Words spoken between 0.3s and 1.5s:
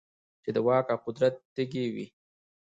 چـې د واک او قـدرت